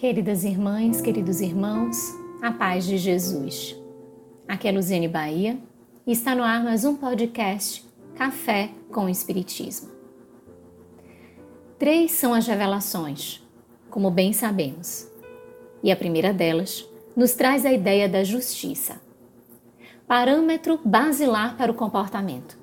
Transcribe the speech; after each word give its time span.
Queridas 0.00 0.44
irmãs, 0.44 1.02
queridos 1.02 1.42
irmãos, 1.42 1.94
a 2.40 2.50
paz 2.50 2.86
de 2.86 2.96
Jesus. 2.96 3.76
Aqui 4.48 4.66
é 4.66 4.72
Luziane 4.72 5.06
Bahia 5.06 5.58
e 6.06 6.12
está 6.12 6.34
no 6.34 6.42
ar 6.42 6.64
mais 6.64 6.86
um 6.86 6.96
podcast 6.96 7.84
Café 8.14 8.70
com 8.90 9.04
o 9.04 9.08
Espiritismo. 9.10 9.90
Três 11.78 12.12
são 12.12 12.32
as 12.32 12.46
revelações, 12.46 13.46
como 13.90 14.10
bem 14.10 14.32
sabemos, 14.32 15.06
e 15.82 15.92
a 15.92 15.96
primeira 15.96 16.32
delas 16.32 16.82
nos 17.14 17.32
traz 17.32 17.66
a 17.66 17.72
ideia 17.72 18.08
da 18.08 18.24
justiça, 18.24 18.98
parâmetro 20.08 20.80
basilar 20.82 21.58
para 21.58 21.70
o 21.70 21.74
comportamento, 21.74 22.58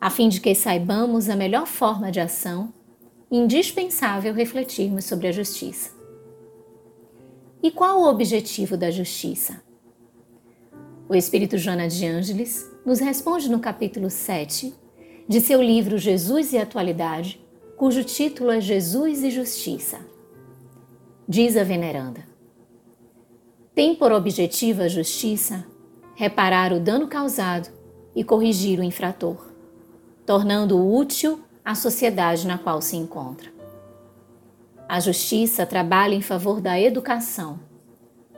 a 0.00 0.10
fim 0.10 0.28
de 0.28 0.40
que 0.40 0.56
saibamos 0.56 1.28
a 1.28 1.36
melhor 1.36 1.68
forma 1.68 2.10
de 2.10 2.18
ação, 2.18 2.74
indispensável 3.30 4.34
refletirmos 4.34 5.04
sobre 5.04 5.28
a 5.28 5.32
justiça. 5.32 5.94
E 7.62 7.70
qual 7.70 8.00
o 8.00 8.08
objetivo 8.08 8.76
da 8.76 8.90
justiça? 8.90 9.62
O 11.08 11.14
Espírito 11.14 11.56
Joana 11.56 11.88
de 11.88 12.04
Ângeles 12.06 12.70
nos 12.84 13.00
responde 13.00 13.50
no 13.50 13.58
capítulo 13.58 14.10
7 14.10 14.74
de 15.28 15.40
seu 15.40 15.62
livro 15.62 15.98
Jesus 15.98 16.52
e 16.52 16.58
Atualidade, 16.58 17.40
cujo 17.76 18.04
título 18.04 18.50
é 18.50 18.60
Jesus 18.60 19.22
e 19.24 19.30
Justiça. 19.30 19.98
Diz 21.28 21.56
a 21.56 21.64
veneranda: 21.64 22.24
Tem 23.74 23.94
por 23.94 24.12
objetivo 24.12 24.82
a 24.82 24.88
justiça 24.88 25.66
reparar 26.14 26.72
o 26.72 26.80
dano 26.80 27.08
causado 27.08 27.68
e 28.14 28.22
corrigir 28.22 28.78
o 28.78 28.84
infrator, 28.84 29.52
tornando-o 30.24 30.96
útil 30.96 31.40
à 31.64 31.74
sociedade 31.74 32.46
na 32.46 32.58
qual 32.58 32.80
se 32.80 32.96
encontra. 32.96 33.55
A 34.88 35.00
justiça 35.00 35.66
trabalha 35.66 36.14
em 36.14 36.20
favor 36.20 36.60
da 36.60 36.80
educação, 36.80 37.58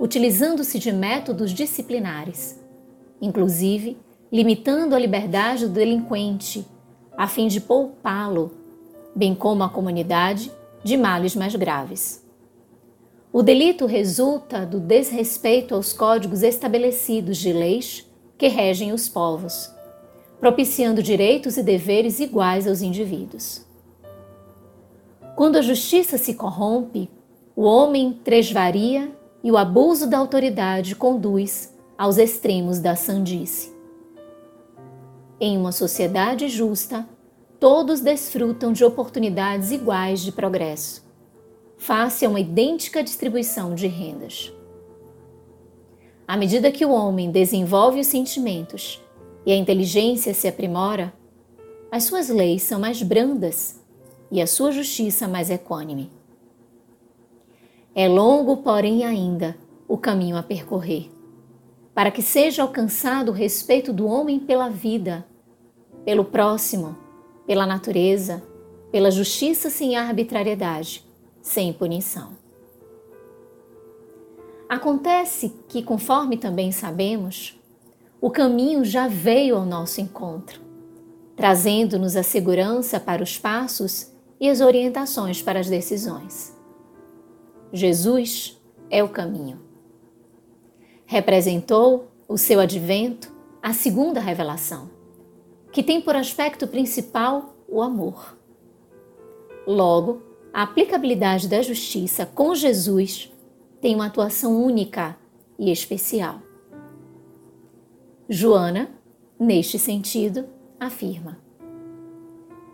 utilizando-se 0.00 0.78
de 0.78 0.90
métodos 0.90 1.50
disciplinares, 1.50 2.58
inclusive 3.20 3.98
limitando 4.32 4.94
a 4.94 4.98
liberdade 4.98 5.66
do 5.66 5.72
delinquente, 5.72 6.66
a 7.14 7.26
fim 7.26 7.48
de 7.48 7.60
poupá-lo, 7.60 8.52
bem 9.14 9.34
como 9.34 9.62
a 9.62 9.68
comunidade, 9.68 10.50
de 10.82 10.96
males 10.96 11.36
mais 11.36 11.54
graves. 11.54 12.24
O 13.30 13.42
delito 13.42 13.84
resulta 13.84 14.64
do 14.64 14.80
desrespeito 14.80 15.74
aos 15.74 15.92
códigos 15.92 16.42
estabelecidos 16.42 17.36
de 17.36 17.52
leis 17.52 18.06
que 18.38 18.48
regem 18.48 18.92
os 18.92 19.06
povos, 19.06 19.70
propiciando 20.40 21.02
direitos 21.02 21.58
e 21.58 21.62
deveres 21.62 22.20
iguais 22.20 22.66
aos 22.66 22.80
indivíduos. 22.80 23.67
Quando 25.38 25.54
a 25.54 25.62
justiça 25.62 26.18
se 26.18 26.34
corrompe, 26.34 27.08
o 27.54 27.62
homem 27.62 28.12
tresvaria 28.24 29.16
e 29.40 29.52
o 29.52 29.56
abuso 29.56 30.10
da 30.10 30.18
autoridade 30.18 30.96
conduz 30.96 31.72
aos 31.96 32.18
extremos 32.18 32.80
da 32.80 32.96
sandice. 32.96 33.72
Em 35.40 35.56
uma 35.56 35.70
sociedade 35.70 36.48
justa, 36.48 37.08
todos 37.60 38.00
desfrutam 38.00 38.72
de 38.72 38.84
oportunidades 38.84 39.70
iguais 39.70 40.22
de 40.22 40.32
progresso, 40.32 41.08
face 41.76 42.26
a 42.26 42.28
uma 42.28 42.40
idêntica 42.40 43.00
distribuição 43.00 43.76
de 43.76 43.86
rendas. 43.86 44.52
À 46.26 46.36
medida 46.36 46.72
que 46.72 46.84
o 46.84 46.90
homem 46.90 47.30
desenvolve 47.30 48.00
os 48.00 48.08
sentimentos 48.08 49.00
e 49.46 49.52
a 49.52 49.56
inteligência 49.56 50.34
se 50.34 50.48
aprimora, 50.48 51.14
as 51.92 52.02
suas 52.02 52.28
leis 52.28 52.62
são 52.62 52.80
mais 52.80 53.00
brandas 53.04 53.77
e 54.30 54.40
a 54.40 54.46
sua 54.46 54.72
justiça 54.72 55.26
mais 55.26 55.50
equânime. 55.50 56.10
É 57.94 58.08
longo, 58.08 58.58
porém, 58.58 59.04
ainda 59.04 59.56
o 59.88 59.96
caminho 59.96 60.36
a 60.36 60.42
percorrer, 60.42 61.10
para 61.94 62.10
que 62.10 62.22
seja 62.22 62.62
alcançado 62.62 63.30
o 63.30 63.34
respeito 63.34 63.92
do 63.92 64.06
homem 64.06 64.38
pela 64.38 64.68
vida, 64.68 65.26
pelo 66.04 66.24
próximo, 66.24 66.96
pela 67.46 67.66
natureza, 67.66 68.42
pela 68.92 69.10
justiça 69.10 69.70
sem 69.70 69.96
arbitrariedade, 69.96 71.04
sem 71.40 71.72
punição. 71.72 72.36
Acontece 74.68 75.54
que, 75.66 75.82
conforme 75.82 76.36
também 76.36 76.70
sabemos, 76.70 77.58
o 78.20 78.30
caminho 78.30 78.84
já 78.84 79.08
veio 79.08 79.56
ao 79.56 79.64
nosso 79.64 80.00
encontro, 80.00 80.60
trazendo-nos 81.34 82.16
a 82.16 82.22
segurança 82.22 83.00
para 83.00 83.22
os 83.22 83.38
passos 83.38 84.12
e 84.40 84.48
as 84.48 84.60
orientações 84.60 85.42
para 85.42 85.60
as 85.60 85.68
decisões. 85.68 86.56
Jesus 87.72 88.60
é 88.90 89.02
o 89.02 89.08
caminho. 89.08 89.60
Representou 91.04 92.08
o 92.26 92.36
seu 92.36 92.60
advento 92.60 93.32
a 93.62 93.72
segunda 93.72 94.20
revelação, 94.20 94.90
que 95.72 95.82
tem 95.82 96.00
por 96.00 96.14
aspecto 96.14 96.66
principal 96.66 97.56
o 97.68 97.82
amor. 97.82 98.36
Logo, 99.66 100.22
a 100.52 100.62
aplicabilidade 100.62 101.48
da 101.48 101.60
justiça 101.60 102.24
com 102.24 102.54
Jesus 102.54 103.30
tem 103.80 103.94
uma 103.94 104.06
atuação 104.06 104.62
única 104.62 105.16
e 105.58 105.70
especial. 105.70 106.40
Joana, 108.28 108.90
neste 109.38 109.78
sentido, 109.78 110.46
afirma: 110.78 111.38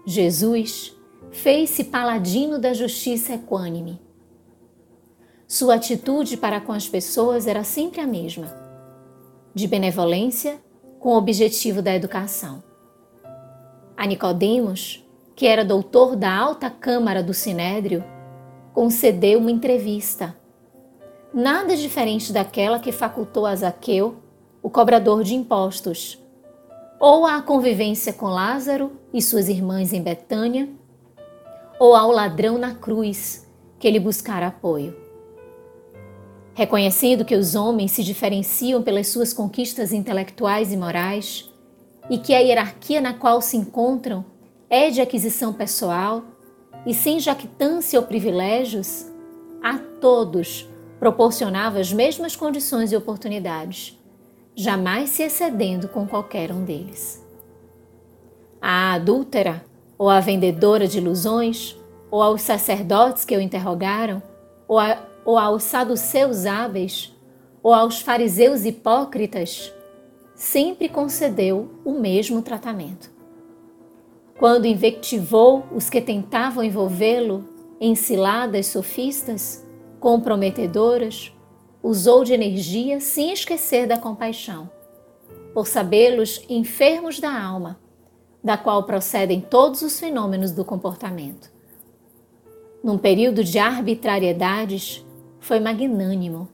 Jesus 0.06 0.93
fez-se 1.34 1.84
paladino 1.84 2.60
da 2.60 2.72
justiça 2.72 3.34
equânime. 3.34 4.00
Sua 5.48 5.74
atitude 5.74 6.36
para 6.36 6.60
com 6.60 6.72
as 6.72 6.88
pessoas 6.88 7.48
era 7.48 7.64
sempre 7.64 8.00
a 8.00 8.06
mesma, 8.06 8.54
de 9.52 9.66
benevolência 9.66 10.62
com 11.00 11.10
o 11.10 11.18
objetivo 11.18 11.82
da 11.82 11.92
educação. 11.92 12.62
A 13.96 14.06
Nicodemos, 14.06 15.04
que 15.34 15.46
era 15.46 15.64
doutor 15.64 16.14
da 16.14 16.32
alta 16.32 16.70
câmara 16.70 17.22
do 17.22 17.34
Sinédrio, 17.34 18.04
concedeu 18.72 19.40
uma 19.40 19.50
entrevista, 19.50 20.36
nada 21.32 21.76
diferente 21.76 22.32
daquela 22.32 22.78
que 22.78 22.92
facultou 22.92 23.44
a 23.44 23.56
Zaqueu, 23.56 24.16
o 24.62 24.70
cobrador 24.70 25.24
de 25.24 25.34
impostos, 25.34 26.18
ou 27.00 27.26
a 27.26 27.42
convivência 27.42 28.12
com 28.12 28.26
Lázaro 28.26 28.92
e 29.12 29.20
suas 29.20 29.48
irmãs 29.48 29.92
em 29.92 30.00
Betânia, 30.00 30.68
ou 31.78 31.94
ao 31.94 32.10
ladrão 32.10 32.58
na 32.58 32.74
cruz 32.74 33.46
que 33.78 33.90
lhe 33.90 34.00
buscara 34.00 34.46
apoio. 34.46 34.96
Reconhecendo 36.54 37.24
que 37.24 37.34
os 37.34 37.54
homens 37.54 37.90
se 37.90 38.04
diferenciam 38.04 38.82
pelas 38.82 39.08
suas 39.08 39.32
conquistas 39.32 39.92
intelectuais 39.92 40.72
e 40.72 40.76
morais, 40.76 41.52
e 42.08 42.18
que 42.18 42.34
a 42.34 42.38
hierarquia 42.38 43.00
na 43.00 43.14
qual 43.14 43.40
se 43.40 43.56
encontram 43.56 44.24
é 44.68 44.90
de 44.90 45.00
aquisição 45.00 45.52
pessoal 45.52 46.22
e 46.86 46.92
sem 46.92 47.18
jactância 47.18 47.98
ou 47.98 48.06
privilégios, 48.06 49.06
a 49.62 49.78
todos 49.78 50.68
proporcionava 50.98 51.78
as 51.80 51.92
mesmas 51.92 52.36
condições 52.36 52.92
e 52.92 52.96
oportunidades, 52.96 53.98
jamais 54.54 55.10
se 55.10 55.22
excedendo 55.22 55.88
com 55.88 56.06
qualquer 56.06 56.52
um 56.52 56.64
deles. 56.64 57.22
A 58.60 58.94
adúltera 58.94 59.64
ou 59.98 60.08
à 60.08 60.20
vendedora 60.20 60.86
de 60.86 60.98
ilusões, 60.98 61.76
ou 62.10 62.22
aos 62.22 62.42
sacerdotes 62.42 63.24
que 63.24 63.36
o 63.36 63.40
interrogaram, 63.40 64.22
ou, 64.68 64.78
a, 64.78 64.98
ou 65.24 65.38
aos 65.38 65.62
saduceus 65.62 66.46
hábeis, 66.46 67.12
ou 67.62 67.72
aos 67.72 68.00
fariseus 68.00 68.64
hipócritas, 68.64 69.72
sempre 70.34 70.88
concedeu 70.88 71.70
o 71.84 71.92
mesmo 71.92 72.42
tratamento. 72.42 73.10
Quando 74.38 74.66
invectivou 74.66 75.64
os 75.72 75.88
que 75.88 76.00
tentavam 76.00 76.62
envolvê-lo 76.62 77.48
em 77.80 77.94
ciladas 77.94 78.66
sofistas, 78.66 79.64
comprometedoras, 80.00 81.32
usou 81.82 82.24
de 82.24 82.32
energia 82.32 83.00
sem 83.00 83.32
esquecer 83.32 83.86
da 83.86 83.96
compaixão, 83.96 84.70
por 85.52 85.66
sabê-los 85.66 86.44
enfermos 86.48 87.20
da 87.20 87.32
alma 87.32 87.78
da 88.44 88.58
qual 88.58 88.82
procedem 88.82 89.40
todos 89.40 89.80
os 89.80 89.98
fenômenos 89.98 90.52
do 90.52 90.66
comportamento. 90.66 91.50
Num 92.82 92.98
período 92.98 93.42
de 93.42 93.58
arbitrariedades, 93.58 95.02
foi 95.40 95.58
magnânimo. 95.58 96.50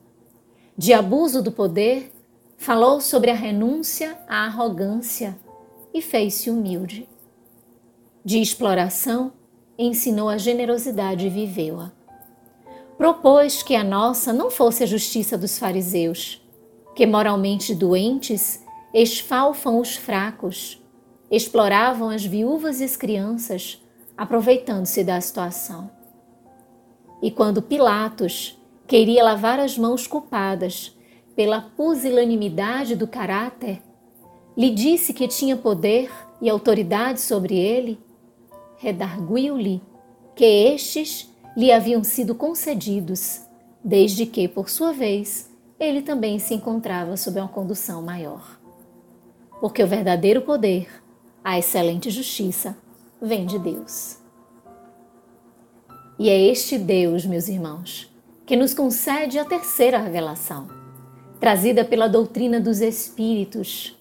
De 0.79 0.93
abuso 0.93 1.43
do 1.43 1.51
poder, 1.51 2.13
falou 2.57 3.01
sobre 3.01 3.33
a 3.33 3.35
renúncia 3.35 4.17
à 4.29 4.47
arrogância 4.47 5.37
e 5.93 6.01
fez-se 6.01 6.49
humilde. 6.49 7.09
De 8.25 8.41
exploração, 8.41 9.33
ensinou 9.77 10.29
a 10.29 10.39
generosidade 10.39 11.27
e 11.27 11.31
viveu-a. 11.31 11.91
Propôs 12.97 13.63
que 13.63 13.75
a 13.75 13.83
nossa 13.83 14.33
não 14.33 14.51
fosse 14.51 14.85
a 14.85 14.87
justiça 14.87 15.37
dos 15.37 15.59
fariseus, 15.59 16.41
que 16.95 17.07
moralmente 17.07 17.75
doentes 17.75 18.63
esfalfam 18.95 19.81
os 19.81 19.97
fracos 19.97 20.80
exploravam 21.31 22.11
as 22.11 22.25
viúvas 22.25 22.81
e 22.81 22.85
as 22.85 22.97
crianças, 22.97 23.81
aproveitando-se 24.17 25.05
da 25.05 25.21
situação. 25.21 25.91
E 27.23 27.31
quando 27.31 27.62
Pilatos 27.62 28.59
queria 28.87 29.23
lavar 29.23 29.61
as 29.61 29.79
mãos 29.79 30.06
culpadas 30.06 30.97
pela 31.37 31.61
pusilanimidade 31.61 32.97
do 32.97 33.06
caráter, 33.06 33.81
lhe 34.56 34.71
disse 34.71 35.12
que 35.15 35.29
tinha 35.29 35.56
poder 35.56 36.11
e 36.43 36.50
autoridade 36.50 37.21
sobre 37.21 37.56
ele, 37.56 37.99
redarguiu-lhe 38.79 39.81
que 40.35 40.44
estes 40.44 41.31
lhe 41.56 41.71
haviam 41.71 42.03
sido 42.03 42.35
concedidos, 42.35 43.43
desde 43.85 44.26
que, 44.26 44.49
por 44.49 44.69
sua 44.69 44.93
vez, 44.93 45.50
ele 45.79 46.03
também 46.03 46.38
se 46.38 46.55
encontrava 46.55 47.17
sob 47.17 47.38
uma 47.38 47.49
condução 47.49 48.03
maior. 48.03 48.59
Porque 49.61 49.83
o 49.83 49.87
verdadeiro 49.87 50.43
poder, 50.43 50.88
a 51.43 51.59
excelente 51.59 52.11
justiça, 52.11 52.77
vem 53.21 53.47
de 53.47 53.59
Deus. 53.59 54.19
E 56.19 56.29
é 56.29 56.39
este 56.39 56.79
Deus, 56.79 57.25
meus 57.25 57.49
irmãos, 57.49 58.15
que 58.45 58.57
nos 58.57 58.75
concede 58.75 59.39
a 59.39 59.45
terceira 59.45 59.99
revelação, 59.99 60.69
trazida 61.39 61.85
pela 61.85 62.09
doutrina 62.09 62.61
dos 62.61 62.81
Espíritos. 62.81 63.99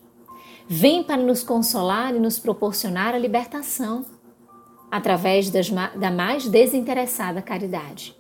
Vem 0.68 1.02
para 1.02 1.22
nos 1.22 1.44
consolar 1.44 2.14
e 2.14 2.20
nos 2.20 2.38
proporcionar 2.38 3.16
a 3.16 3.18
libertação, 3.18 4.06
através 4.92 5.50
das, 5.50 5.70
da 5.70 6.12
mais 6.12 6.48
desinteressada 6.48 7.42
caridade. 7.42 8.16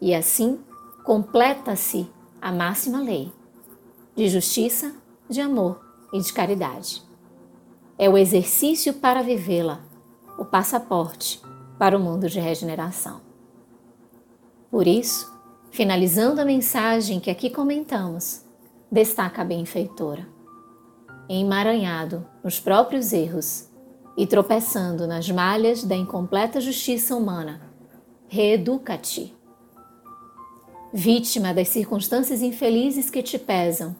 E 0.00 0.14
assim 0.14 0.60
completa-se 1.04 2.06
a 2.40 2.52
máxima 2.52 3.00
lei 3.00 3.32
de 4.14 4.28
justiça, 4.28 4.94
de 5.28 5.40
amor 5.40 5.80
e 6.12 6.20
de 6.20 6.32
caridade. 6.32 7.02
É 8.02 8.08
o 8.08 8.16
exercício 8.16 8.94
para 8.94 9.20
vivê-la, 9.20 9.82
o 10.38 10.44
passaporte 10.46 11.38
para 11.78 11.94
o 11.94 12.00
mundo 12.00 12.30
de 12.30 12.40
regeneração. 12.40 13.20
Por 14.70 14.86
isso, 14.86 15.30
finalizando 15.70 16.40
a 16.40 16.44
mensagem 16.46 17.20
que 17.20 17.30
aqui 17.30 17.50
comentamos, 17.50 18.42
destaca 18.90 19.42
a 19.42 19.44
benfeitora. 19.44 20.26
Emaranhado 21.28 22.26
nos 22.42 22.58
próprios 22.58 23.12
erros 23.12 23.68
e 24.16 24.26
tropeçando 24.26 25.06
nas 25.06 25.30
malhas 25.30 25.84
da 25.84 25.94
incompleta 25.94 26.58
justiça 26.58 27.14
humana, 27.14 27.60
reeduca-te. 28.28 29.36
Vítima 30.90 31.52
das 31.52 31.68
circunstâncias 31.68 32.40
infelizes 32.40 33.10
que 33.10 33.22
te 33.22 33.38
pesam, 33.38 33.94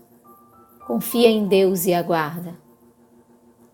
confia 0.87 1.29
em 1.29 1.47
Deus 1.47 1.85
e 1.85 1.93
aguarda. 1.93 2.69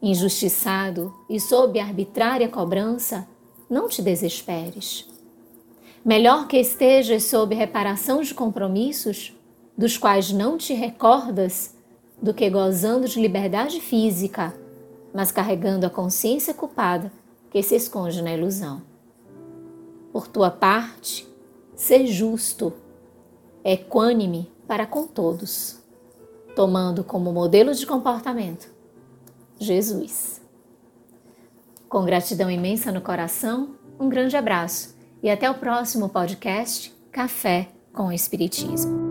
Injustiçado 0.09 1.13
e 1.29 1.41
sob 1.41 1.81
arbitrária 1.81 2.49
cobrança, 2.49 3.27
não 3.69 3.89
te 3.89 4.01
desesperes. 4.01 5.05
Melhor 6.05 6.47
que 6.47 6.57
estejas 6.57 7.25
sob 7.25 7.57
reparação 7.57 8.23
de 8.23 8.33
compromissos, 8.33 9.35
dos 9.77 9.99
quais 9.99 10.31
não 10.31 10.57
te 10.57 10.73
recordas, 10.75 11.75
do 12.23 12.33
que 12.33 12.49
gozando 12.49 13.09
de 13.09 13.21
liberdade 13.21 13.81
física, 13.81 14.55
mas 15.13 15.33
carregando 15.33 15.85
a 15.85 15.91
consciência 15.91 16.55
culpada 16.55 17.11
que 17.51 17.61
se 17.61 17.75
esconde 17.75 18.23
na 18.23 18.33
ilusão. 18.33 18.83
Por 20.13 20.29
tua 20.29 20.53
parte, 20.53 21.27
ser 21.75 22.07
justo, 22.07 22.73
equânime 23.65 24.53
para 24.69 24.87
com 24.87 25.05
todos, 25.05 25.81
tomando 26.55 27.03
como 27.03 27.33
modelo 27.33 27.75
de 27.75 27.85
comportamento 27.85 28.76
Jesus. 29.59 30.43
Com 31.89 32.05
gratidão 32.05 32.51
imensa 32.51 32.91
no 32.93 33.01
coração, 33.01 33.77
um 33.99 34.09
grande 34.09 34.37
abraço 34.37 34.97
e 35.23 35.31
até 35.31 35.51
o 35.51 35.55
próximo 35.55 36.09
podcast 36.09 36.95
Café 37.11 37.69
com 37.93 38.09
o 38.09 38.13
Espiritismo. 38.13 39.06